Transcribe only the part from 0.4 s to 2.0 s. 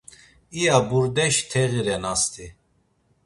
İya burdeş teği